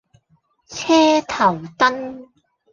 [0.65, 2.27] 車頭燈